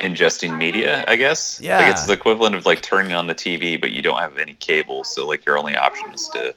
[0.00, 1.04] ingesting media.
[1.06, 1.60] I guess.
[1.60, 1.78] Yeah.
[1.78, 4.54] Like it's the equivalent of like turning on the TV, but you don't have any
[4.54, 6.54] cable, so like your only option is to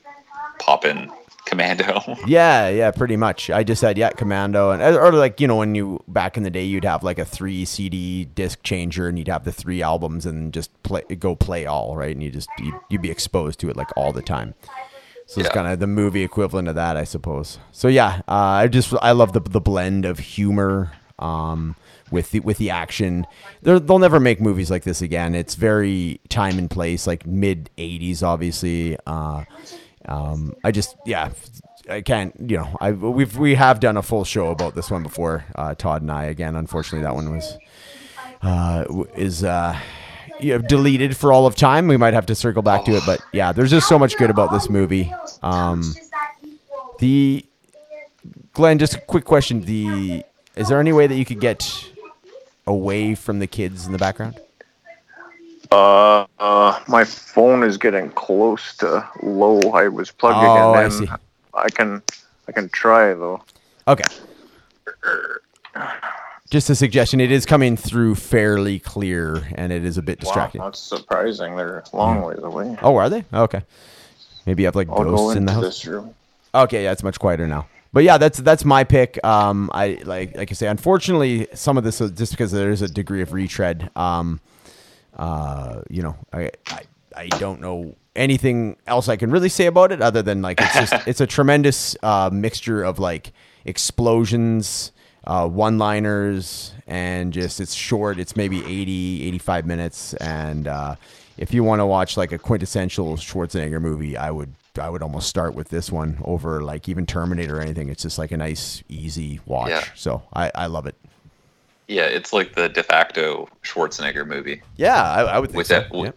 [0.59, 1.11] pop in
[1.45, 2.01] Commando.
[2.27, 3.49] Yeah, yeah, pretty much.
[3.51, 6.49] I just said yeah, Commando, and or like you know when you back in the
[6.49, 10.25] day you'd have like a three CD disc changer, and you'd have the three albums,
[10.25, 13.69] and just play go play all right, and you just you'd, you'd be exposed to
[13.69, 14.55] it like all the time.
[15.27, 17.57] So it's kind of the movie equivalent of that, I suppose.
[17.71, 21.75] So yeah, uh, I just I love the the blend of humor um,
[22.11, 23.25] with the with the action.
[23.61, 25.33] They're, they'll never make movies like this again.
[25.33, 28.97] It's very time and place, like mid '80s, obviously.
[29.07, 29.45] Uh,
[30.07, 31.31] um, I just yeah,
[31.89, 35.03] I can't you know I we've we have done a full show about this one
[35.03, 35.45] before.
[35.55, 36.55] Uh, Todd and I again.
[36.55, 37.57] Unfortunately, that one was
[38.41, 38.85] uh,
[39.15, 39.77] is uh,
[40.39, 41.87] you know, deleted for all of time.
[41.87, 44.29] We might have to circle back to it, but yeah, there's just so much good
[44.29, 45.13] about this movie.
[45.41, 45.93] Um,
[46.99, 47.45] the
[48.53, 50.23] Glen, just a quick question: the
[50.55, 51.89] is there any way that you could get
[52.67, 54.39] away from the kids in the background?
[55.71, 59.59] Uh, uh, my phone is getting close to low.
[59.71, 60.91] I was plugging Oh, I in.
[60.91, 61.07] see.
[61.53, 62.01] I can,
[62.47, 63.41] I can try though.
[63.87, 64.03] Okay.
[66.55, 67.19] Just a suggestion.
[67.19, 70.61] It is coming through fairly clear, and it is a bit distracting.
[70.61, 71.57] Wow, that's surprising.
[71.57, 72.77] They're a long ways away.
[72.81, 73.25] Oh, are they?
[73.33, 73.61] Okay.
[74.45, 75.85] Maybe you have like I'll ghosts in the house.
[76.55, 77.67] Okay, yeah, it's much quieter now.
[77.91, 79.21] But yeah, that's that's my pick.
[79.21, 82.81] Um, I like like I say, unfortunately, some of this is just because there is
[82.81, 83.89] a degree of retread.
[83.93, 84.39] Um,
[85.17, 86.83] uh, you know, I, I
[87.17, 90.73] I don't know anything else I can really say about it other than like it's
[90.73, 93.33] just it's a tremendous uh, mixture of like
[93.65, 94.93] explosions,
[95.27, 98.19] uh, one-liners, and just it's short.
[98.19, 100.95] It's maybe 80, 85 minutes, and uh,
[101.37, 105.27] if you want to watch like a quintessential Schwarzenegger movie, I would I would almost
[105.29, 107.89] start with this one over like even Terminator or anything.
[107.89, 109.69] It's just like a nice, easy watch.
[109.69, 109.83] Yeah.
[109.95, 110.95] So I, I love it.
[111.87, 116.03] yeah, it's like the de facto Schwarzenegger movie Yeah, I, I would think without so.
[116.05, 116.11] Yeah.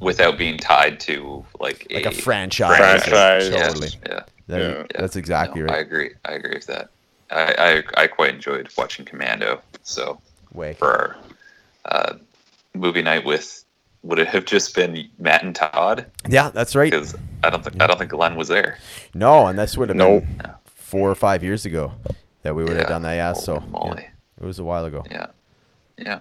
[0.00, 2.76] without being tied to like, Like a franchise.
[3.04, 3.50] Franchise.
[3.50, 3.88] Totally.
[4.06, 4.20] yeah.
[4.46, 4.84] That- Yeah.
[5.00, 5.86] That's exactly No, I right.
[5.86, 6.10] agree.
[6.24, 6.88] I agree with that.
[7.30, 9.60] I, I I quite enjoyed watching Commando.
[9.82, 10.20] So
[10.52, 10.74] Way.
[10.74, 11.16] for our
[11.86, 12.14] uh,
[12.74, 13.64] movie night with
[14.02, 16.06] would it have just been Matt and Todd?
[16.28, 16.90] Yeah, that's right.
[16.90, 18.78] Because I don't think I don't think Glen was there.
[19.14, 20.24] No, and this would have Nope.
[20.24, 21.92] been four or five years ago
[22.42, 23.14] that we would have done that.
[23.14, 24.08] Yeah, Holy so yeah,
[24.40, 25.04] it was a while ago.
[25.10, 25.26] Yeah,
[25.96, 26.20] yeah.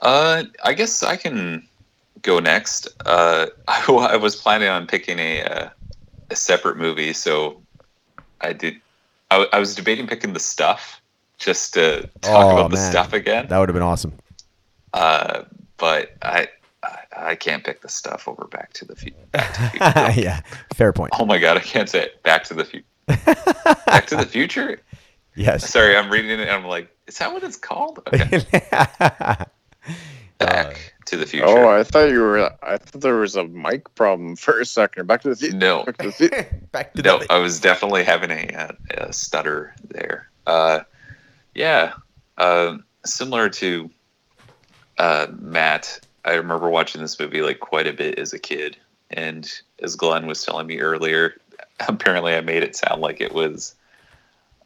[0.00, 1.66] Uh, I guess I can
[2.22, 2.88] go next.
[3.04, 5.68] Uh, I, I was planning on picking a uh,
[6.30, 7.60] a separate movie, so
[8.40, 8.80] I did.
[9.30, 11.00] I, I was debating picking the stuff
[11.38, 12.90] just to talk Oh, about the man.
[12.90, 13.48] stuff again.
[13.48, 14.12] That would have been awesome.
[14.92, 15.42] Uh,
[15.76, 16.48] but I,
[16.82, 19.16] I I can't pick the stuff over Back to the Future.
[20.20, 20.40] yeah,
[20.74, 21.12] fair point.
[21.18, 22.22] Oh my god, I can't say it.
[22.22, 22.86] Back to the Future.
[23.86, 24.80] Back to the Future.
[25.36, 25.68] Yes.
[25.68, 27.98] Sorry, I'm reading it and I'm like, is that what it's called?
[28.06, 28.40] Okay.
[30.38, 31.46] Back to the Future.
[31.46, 32.52] Oh, I thought you were.
[32.62, 35.06] I thought there was a mic problem for a second.
[35.06, 35.56] Back to the future.
[35.56, 36.60] no, Back to the future.
[36.72, 38.72] Back to no, the I was definitely having a, uh,
[39.06, 40.28] a stutter there.
[40.46, 40.80] Uh,
[41.54, 41.94] yeah,
[42.38, 43.90] uh, similar to
[44.98, 48.76] uh, Matt, I remember watching this movie like quite a bit as a kid,
[49.10, 49.50] and
[49.82, 51.34] as Glen was telling me earlier,
[51.86, 53.74] apparently I made it sound like it was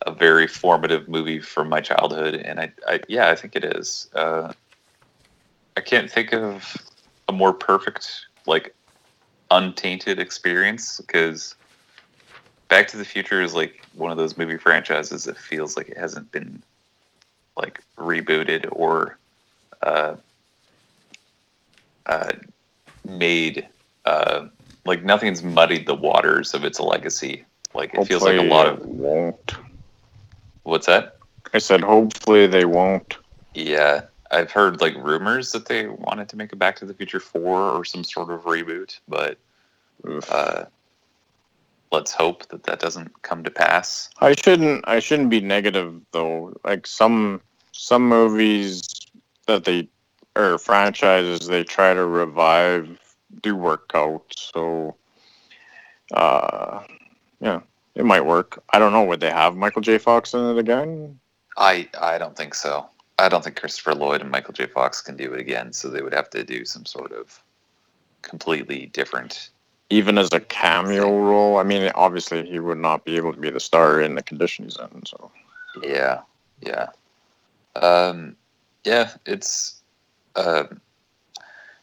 [0.06, 4.08] a very formative movie from my childhood, and I, I yeah, I think it is.
[4.14, 4.52] Uh,
[5.78, 6.76] I can't think of
[7.28, 8.74] a more perfect, like,
[9.52, 11.54] untainted experience because
[12.66, 15.96] Back to the Future is like one of those movie franchises that feels like it
[15.96, 16.64] hasn't been
[17.56, 19.18] like rebooted or
[19.84, 20.16] uh,
[22.06, 22.32] uh,
[23.08, 23.68] made
[24.04, 24.48] uh,
[24.84, 27.44] like nothing's muddied the waters of its legacy.
[27.72, 29.54] Like it feels like a lot of won't.
[30.64, 31.18] what's that?
[31.54, 33.16] I said hopefully they won't.
[33.54, 37.20] Yeah, I've heard like rumors that they wanted to make a Back to the Future
[37.20, 39.38] four or some sort of reboot, but
[40.30, 40.64] uh,
[41.90, 44.10] let's hope that that doesn't come to pass.
[44.20, 46.54] I shouldn't I shouldn't be negative though.
[46.64, 47.40] Like some
[47.72, 48.82] some movies
[49.46, 49.88] that they
[50.36, 52.98] or franchises they try to revive
[53.42, 54.24] do work out.
[54.36, 54.94] So
[56.12, 56.82] uh
[57.40, 57.60] yeah,
[57.94, 58.62] it might work.
[58.70, 59.98] I don't know, would they have Michael J.
[59.98, 61.18] Fox in it again?
[61.56, 62.88] I I don't think so.
[63.18, 64.66] I don't think Christopher Lloyd and Michael J.
[64.66, 67.42] Fox can do it again, so they would have to do some sort of
[68.22, 69.50] completely different.
[69.90, 71.58] Even as a cameo role?
[71.58, 74.64] I mean obviously he would not be able to be the star in the condition
[74.64, 75.30] he's in, so
[75.82, 76.20] Yeah,
[76.60, 76.88] yeah,
[77.76, 78.36] um,
[78.84, 79.12] yeah.
[79.26, 79.80] It's.
[80.36, 80.64] Uh,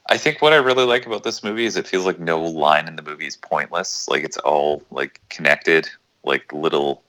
[0.07, 2.87] I think what I really like about this movie is it feels like no line
[2.87, 4.07] in the movie is pointless.
[4.07, 5.89] Like it's all like connected.
[6.23, 7.03] Like little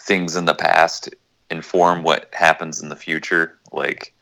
[0.00, 1.08] things in the past
[1.54, 3.58] inform what happens in the future.
[3.72, 4.12] Like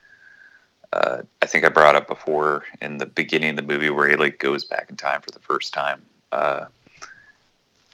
[0.92, 4.16] uh, I think I brought up before in the beginning of the movie where he
[4.16, 6.03] like goes back in time for the first time.
[6.31, 6.66] Uh,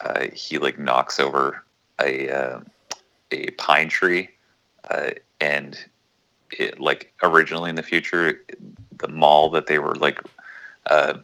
[0.01, 1.65] uh, he like knocks over
[2.01, 2.61] a uh,
[3.31, 4.31] a pine tree,
[4.91, 5.85] uh, and
[6.51, 8.45] it like originally in the future,
[8.99, 10.21] the mall that they were like
[10.87, 11.15] uh,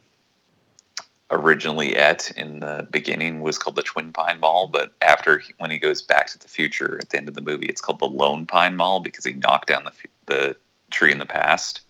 [1.30, 5.70] originally at in the beginning was called the Twin Pine Mall, but after he, when
[5.70, 8.06] he goes back to the future at the end of the movie, it's called the
[8.06, 9.92] Lone Pine Mall because he knocked down the
[10.26, 10.56] the
[10.90, 11.80] tree in the past.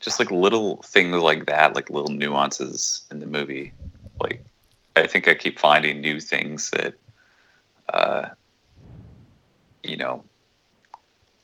[0.00, 3.72] Just like little things like that, like little nuances in the movie.
[4.20, 4.44] Like
[4.96, 6.94] I think I keep finding new things that,
[7.92, 8.28] uh,
[9.82, 10.24] you know,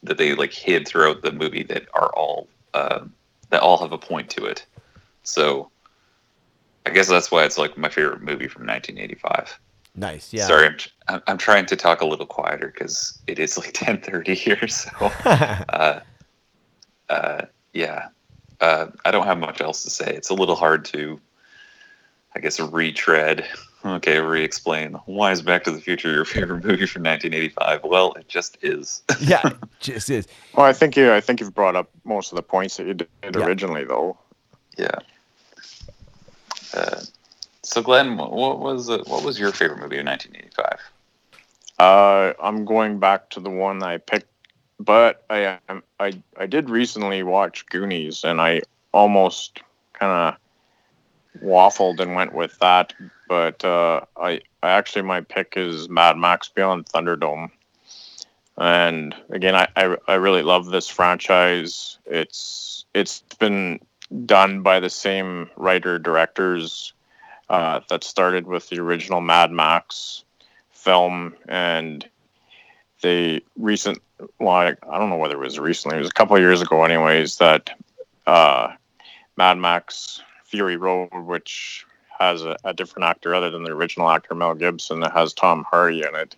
[0.03, 3.05] that they like hid throughout the movie that are all uh,
[3.51, 4.67] that all have a point to it.
[5.23, 5.71] So
[6.91, 9.59] I guess that's why it's like my favorite movie from 1985.
[9.95, 10.33] Nice.
[10.33, 10.47] Yeah.
[10.47, 10.77] Sorry, I'm,
[11.09, 14.69] I'm I'm trying to talk a little quieter because it is like 10:30 here.
[14.69, 14.91] So
[15.25, 16.01] uh,
[17.09, 18.09] uh, yeah,
[18.61, 20.13] uh, I don't have much else to say.
[20.15, 21.21] It's a little hard to,
[22.35, 23.47] I guess, retread.
[23.85, 24.93] Okay, re-explain.
[25.07, 27.81] Why is Back to the Future your favorite movie from 1985?
[27.85, 29.03] Well, it just is.
[29.21, 29.41] yeah.
[29.47, 30.29] it Just is.
[30.55, 32.95] Well I think you I think you've brought up most of the points that you
[32.95, 33.45] did Yeah.
[33.45, 34.19] originally though.
[34.77, 34.99] yeah.
[37.63, 40.79] So, Glen, what was uh, what was your favorite movie of 1985?
[41.79, 44.31] Uh, I'm going back to the one I picked,
[44.79, 45.59] but I
[45.99, 49.61] I I did recently watch Goonies, and I almost
[49.93, 52.93] kind of waffled and went with that.
[53.29, 57.51] But uh, I I actually my pick is Mad Max Beyond Thunderdome,
[58.59, 61.99] and again I, I I really love this franchise.
[62.07, 63.81] It's it's been
[64.25, 66.93] done by the same writer directors
[67.49, 70.25] uh, that started with the original Mad Max
[70.71, 72.09] film and
[73.03, 73.99] they recent
[74.39, 77.39] like I don't know whether it was recently, it was a couple years ago anyways,
[77.39, 77.71] that
[78.27, 78.73] uh
[79.37, 81.87] Mad Max Fury Road, which
[82.19, 85.65] has a, a different actor other than the original actor Mel Gibson that has Tom
[85.71, 86.37] Hardy in it,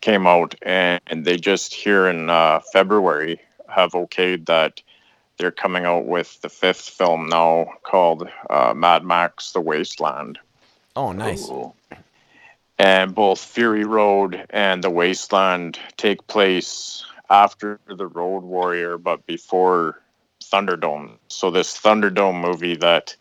[0.00, 4.82] came out and, they just here in uh, February have okayed that
[5.38, 10.38] they're coming out with the fifth film now called uh, Mad Max: The Wasteland
[10.94, 11.48] Oh, nice.
[11.48, 11.72] Ooh.
[12.78, 20.00] and both Fury Road and the Wasteland take place after the Road Warrior, but before
[20.42, 21.16] Thunderdome.
[21.28, 23.16] So this Thunderdome movie that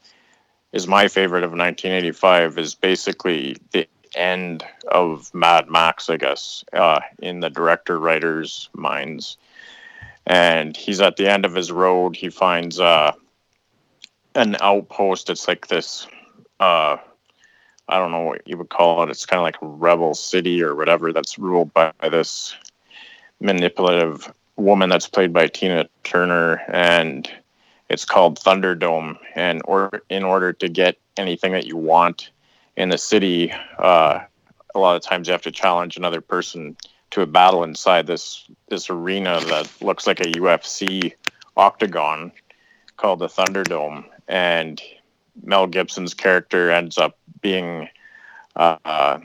[0.74, 7.00] is my favorite of 1985 is basically the end of Mad Max, I guess, uh,
[7.20, 9.38] in the director writers' minds.
[10.28, 12.16] And he's at the end of his road.
[12.16, 13.14] He finds uh,
[14.36, 15.30] an outpost.
[15.30, 16.08] It's like this.
[16.60, 16.98] Uh,
[17.88, 19.10] I don't know what you would call it.
[19.10, 22.56] It's kind of like a rebel city or whatever that's ruled by this
[23.40, 27.30] manipulative woman that's played by Tina Turner, and
[27.90, 29.18] it's called Thunderdome.
[29.36, 32.30] And or in order to get anything that you want
[32.78, 34.20] in the city, uh,
[34.74, 36.78] a lot of times you have to challenge another person
[37.12, 41.14] to a battle inside this this arena that looks like a UFC
[41.56, 42.32] octagon
[42.98, 44.82] called the Thunderdome, and
[45.44, 47.90] Mel Gibson's character ends up being
[48.56, 49.20] uh,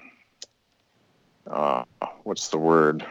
[1.46, 1.84] uh,
[2.24, 3.06] what's the word?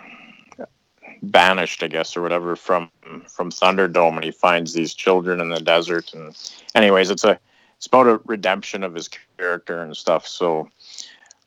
[1.21, 2.91] Banished, I guess, or whatever from
[3.27, 6.13] from Thunderdome, and he finds these children in the desert.
[6.13, 6.37] And
[6.75, 7.39] anyways, it's a
[7.77, 10.27] it's about a redemption of his character and stuff.
[10.27, 10.69] So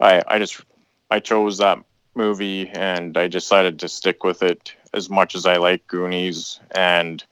[0.00, 0.60] I I just
[1.10, 1.78] I chose that
[2.18, 7.24] movie and I decided to stick with it as much as I like Goonies and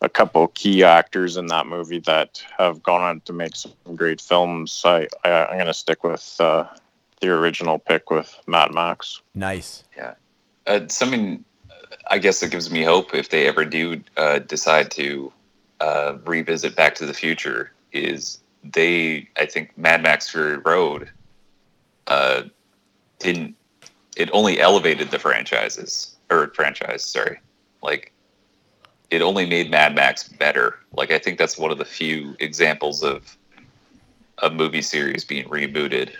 [0.00, 4.20] a couple key actors in that movie that have gone on to make some great
[4.20, 4.82] films.
[4.84, 6.66] I, I I'm gonna stick with uh,
[7.20, 9.20] the original pick with Mad Max.
[9.34, 9.84] Nice.
[9.96, 10.14] Yeah.
[10.66, 11.44] Uh, something
[12.08, 15.32] I guess that gives me hope if they ever do uh, decide to
[15.80, 21.10] uh, revisit Back to the Future is they I think Mad Max Fury Road
[22.06, 22.42] uh,
[23.18, 23.56] didn't
[24.16, 27.38] it only elevated the franchises or franchise sorry.
[27.82, 28.12] Like
[29.10, 30.80] it only made Mad Max better.
[30.92, 33.36] Like I think that's one of the few examples of
[34.38, 36.12] a movie series being rebooted.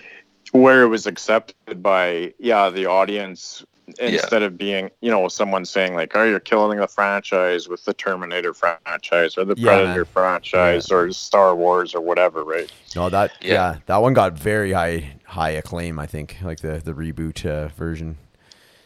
[0.52, 3.64] Where it was accepted by yeah the audience
[4.00, 7.94] instead of being you know someone saying like oh you're killing the franchise with the
[7.94, 9.76] Terminator franchise or the Yeah.
[9.76, 12.70] Predator franchise or Star Wars or whatever right.
[12.94, 13.52] No, that yeah.
[13.52, 13.78] Yeah.
[13.86, 15.98] that one got very high high acclaim.
[15.98, 18.18] I think like the the reboot uh, version.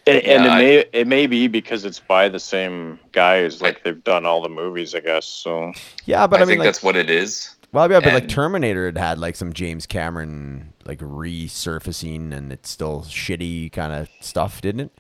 [0.07, 3.63] And, and Yeah, it I- may it may be because it's by the same guys,
[3.63, 5.27] like they've done all the movies, I guess.
[5.27, 5.73] So
[6.05, 8.29] Yeah, but I, I, mean, think like, that's what it is well, yeah, but like
[8.29, 14.09] Terminator, had had like some James Cameron like resurfacing, and it's still shitty kind of
[14.21, 14.93] stuff, didn't it?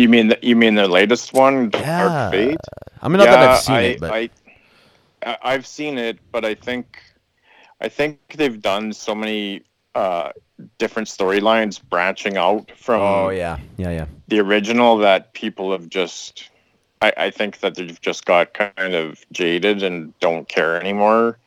[0.00, 2.08] you mean the, you mean the latest one, Yeah.
[2.08, 2.56] Dark Fate?
[3.02, 4.30] I mean, not that I've seen I, it, but I,
[5.24, 7.02] I I've seen it, but I think
[7.80, 9.62] I think they've done so many
[9.94, 10.30] uh,
[10.78, 14.06] different storylines branching out from oh yeah, yeah, yeah.
[14.28, 16.50] the original that people have just
[17.02, 21.38] I, I think that they've just got kind of jaded and don't care anymore.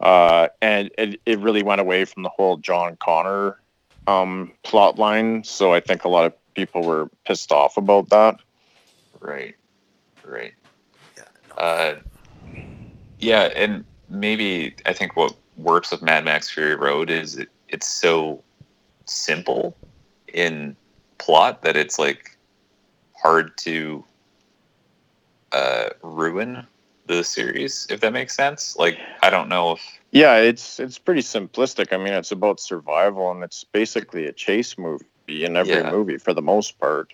[0.00, 3.60] Uh, and it, it really went away from the whole John Connor
[4.06, 5.44] um, plot line.
[5.44, 8.40] So I think a lot of people were pissed off about that.
[9.20, 9.54] Right.
[10.24, 10.54] Right.
[11.56, 11.96] Uh,
[13.18, 17.88] yeah, and maybe I think what works with Mad Max Fury Road is it, it's
[17.88, 18.42] so
[19.06, 19.76] simple
[20.32, 20.76] in
[21.18, 22.36] plot that it's like
[23.20, 24.04] hard to
[25.50, 26.64] uh, ruin
[27.08, 28.76] the series, if that makes sense.
[28.76, 29.80] Like, I don't know if
[30.12, 31.92] Yeah, it's it's pretty simplistic.
[31.92, 35.90] I mean, it's about survival, and it's basically a chase movie in every Yeah.
[35.90, 37.12] movie for the most part.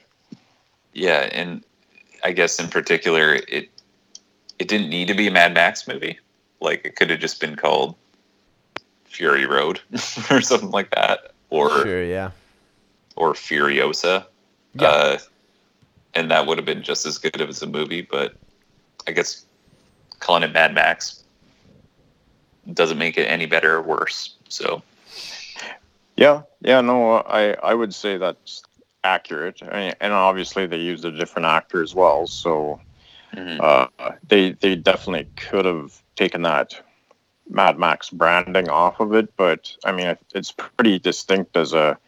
[0.93, 1.65] Yeah, and
[2.23, 3.69] I guess in particular, it
[4.59, 6.19] it didn't need to be a Mad Max movie.
[6.61, 7.97] Like it could have just been called
[9.05, 9.81] Fury Road
[10.31, 12.31] or something like that, or Sure, yeah.
[13.17, 14.27] or Furiosa.
[14.75, 14.89] Yeah.
[14.89, 15.19] Uh,
[16.15, 18.35] and that would have been just as good as a movie, but
[19.09, 19.45] I guess
[20.21, 21.23] calling it Mad Max
[22.73, 24.37] doesn't make it any better or worse.
[24.49, 24.83] So
[26.17, 28.63] Yeah, yeah, no, I I would say that's
[29.03, 32.81] accurate, I mean, and obviously they used a different actor as well, so
[33.35, 33.61] mhm.
[33.61, 36.81] uh, they they definitely could have taken that
[37.49, 41.99] Mad Max branding off of it, but I mean, it's pretty distinct as a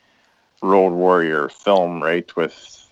[0.62, 2.35] Road Warrior film, right?
[2.37, 2.88] With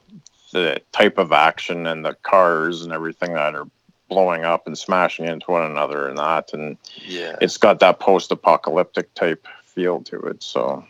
[0.53, 3.67] the type of action and the cars and everything that are
[4.09, 9.13] blowing up and smashing into one another and that, and yeah, it's got that post-apocalyptic
[9.15, 10.43] type feel to it.
[10.43, 10.85] So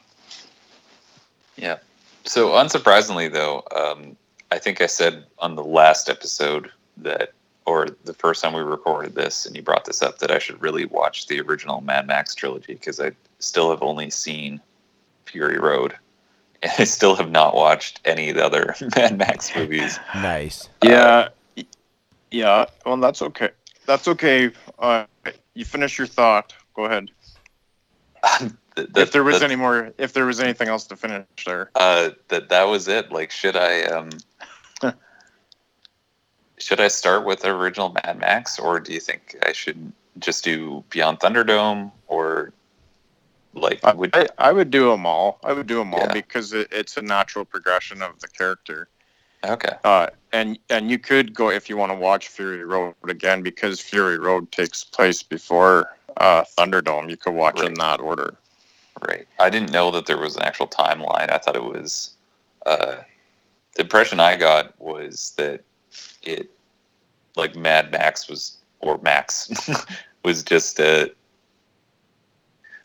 [1.57, 1.79] Yeah.
[2.24, 4.16] So unsurprisingly, though, um,
[4.50, 7.33] I think I said on the last episode that,
[7.66, 10.61] or the first time we recorded this, and you brought this up, that I should
[10.62, 14.61] really watch the original Mad Max trilogy because I still have only seen
[15.27, 15.94] Fury Road,
[16.62, 19.98] and I still have not watched any of the other Mad Max movies.
[20.14, 20.68] Nice.
[20.83, 21.29] yeah,
[22.34, 22.66] yeah.
[22.84, 23.50] Well, that's okay.
[23.86, 24.50] That's okay.
[24.78, 25.04] Uh,
[25.54, 26.52] you finish your thought.
[26.74, 27.10] Go ahead.
[28.76, 31.70] If there was that- any more, if there was anything else to finish there.
[31.76, 33.12] uh, that that was it.
[33.12, 34.10] Like, should I um,
[36.58, 40.42] should I start with the original Mad Max, or do you think I should just
[40.42, 42.52] do Beyond Thunderdome, or
[43.54, 45.38] like I, would I, I would do them all.
[45.44, 46.12] I would do them all Yeah.
[46.12, 48.88] because it, it's a natural progression of the character.
[49.52, 53.42] Okay, Uh, and and you could go if you want to watch Fury Road again
[53.42, 57.10] because Fury Road takes place before uh, Thunderdome.
[57.10, 58.35] You could watch it in that order.
[59.08, 59.27] right?
[59.38, 61.31] I didn't know that there was an actual timeline.
[61.31, 62.14] I thought it was.
[62.66, 62.96] Uh,
[63.75, 65.62] the impression I got was that
[66.23, 66.50] it,
[67.37, 69.50] like Mad Max was, or Max,
[70.25, 71.12] was just a.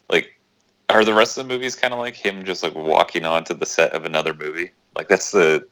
[0.10, 0.40] Like,
[0.90, 3.66] are the rest of the movies kind of like him just like walking onto the
[3.66, 4.72] set of another movie?
[4.96, 5.66] Like that's the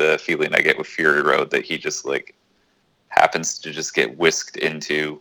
[0.00, 2.34] the feeling I get with Fury Road that he just like
[3.08, 5.20] happens to just get whisked into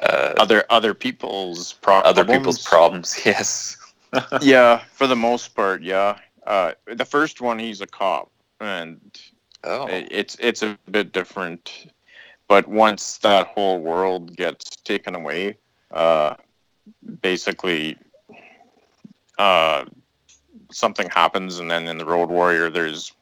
[0.00, 2.08] uh, Other other people's problems.
[2.10, 3.20] other people's problems.
[3.26, 3.76] Yes.
[4.40, 6.18] yeah, for the most part, yeah.
[6.46, 8.30] Uh, the first one, he's a cop,
[8.60, 9.00] and
[9.64, 11.92] Oh, it's it's a bit different.
[12.46, 15.58] But once that whole world gets taken away,
[15.90, 16.36] uh,
[17.20, 17.98] basically,
[19.38, 19.84] uh,
[20.70, 23.12] something happens, and then in the Road Warrior, there's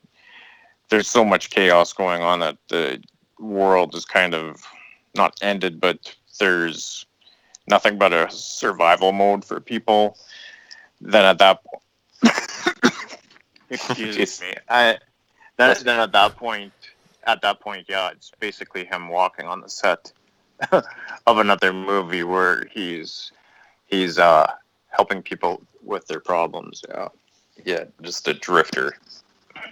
[0.89, 3.03] there's so much chaos going on that the
[3.39, 4.63] world is kind of
[5.15, 7.07] not ended, but there's
[7.69, 10.17] nothing but a survival mode for people.
[11.01, 12.35] Then at that point,
[13.71, 14.99] excuse me, I,
[15.57, 16.73] then, then at that point,
[17.25, 20.13] at that point, yeah, it's basically him walking on the set
[20.73, 23.33] of another movie where he's
[23.87, 24.51] he's uh
[24.89, 26.83] helping people with their problems.
[26.89, 27.09] Yeah.
[27.65, 28.97] yeah, just a drifter.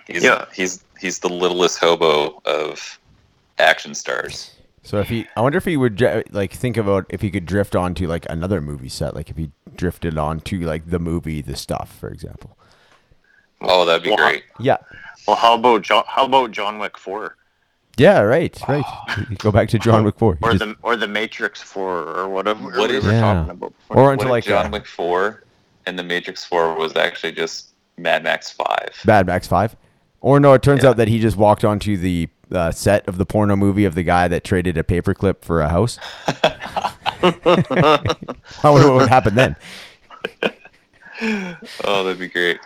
[0.06, 0.44] He's, Yeah.
[0.54, 2.98] he's he's the littlest hobo of
[3.58, 4.50] action stars.
[4.82, 5.98] So if he, I wonder if he would
[6.30, 9.50] like think about if he could drift onto like another movie set, like if he
[9.76, 12.56] drifted onto like the movie The Stuff, for example.
[13.62, 14.44] Oh, that'd be Well, great.
[14.60, 14.76] Yeah.
[15.26, 17.36] Well, how about John, how about John Wick Four
[17.96, 18.20] Yeah.
[18.20, 18.58] Right.
[18.68, 18.84] Right.
[19.38, 20.36] Go back to John Wick Four.
[20.42, 23.20] Or just- the or the Matrix Four or whatever What we if- were Yeah.
[23.20, 23.96] talking about before.
[23.96, 25.44] or What into like John uh, Wick Four
[25.86, 28.90] and the Matrix Four was actually just Mad Max Five.
[29.04, 29.76] Mad Max Five.
[30.20, 30.90] Or no, it turns Yeah.
[30.90, 34.02] out that he just walked onto the uh, set of the porno movie of the
[34.02, 35.98] guy that traded a paperclip for a house.
[37.22, 39.56] I wonder what would happen then.
[41.84, 42.58] Oh, that'd be great.